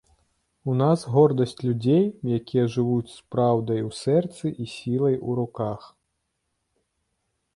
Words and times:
У 0.71 0.73
нас 0.81 1.01
гордасць 1.15 1.53
людзей, 1.65 2.03
якія 2.37 2.63
жывуць 2.77 3.11
з 3.17 3.35
праўдай 3.35 3.85
у 3.89 3.93
сэрцы 4.01 4.45
і 4.65 4.67
сілай 4.75 5.15
у 5.31 5.39
руках. 5.41 5.81